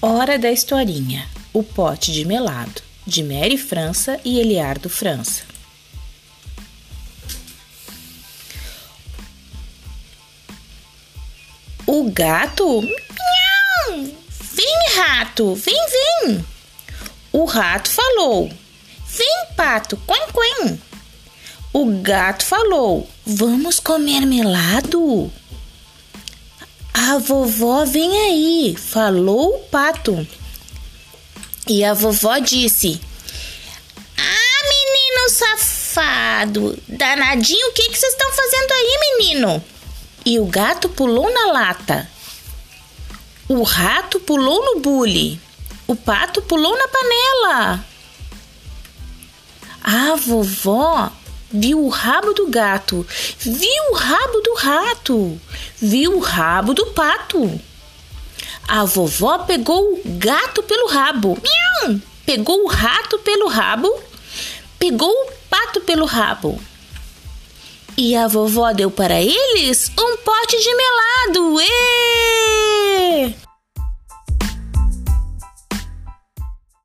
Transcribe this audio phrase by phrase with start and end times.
[0.00, 1.28] Hora da historinha.
[1.52, 5.42] O pote de melado, de Mary França e Eliardo França.
[11.84, 12.80] O gato?
[12.80, 14.14] Miau!
[14.52, 16.44] Vem, rato, vem, vem.
[17.32, 18.48] O rato falou:
[19.04, 20.80] Vem, pato, quen, quen.
[21.72, 25.28] O gato falou: Vamos comer melado?
[26.92, 30.26] A vovó vem aí, falou o pato.
[31.66, 33.00] E a vovó disse:
[34.16, 39.64] Ah, menino safado, danadinho, o que vocês estão fazendo aí, menino?
[40.24, 42.08] E o gato pulou na lata.
[43.48, 45.40] O rato pulou no bule.
[45.86, 47.84] O pato pulou na panela.
[49.82, 51.10] A vovó
[51.50, 53.06] viu o rabo do gato,
[53.38, 55.40] viu o rabo do rato,
[55.80, 57.60] viu o rabo do pato.
[58.66, 62.00] A vovó pegou o gato pelo rabo, miau!
[62.26, 63.90] Pegou o rato pelo rabo,
[64.78, 66.60] pegou o pato pelo rabo.
[67.96, 71.60] E a vovó deu para eles um pote de melado.
[71.60, 72.57] Êêê!